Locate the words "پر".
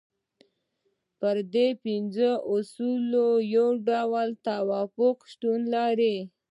1.19-1.37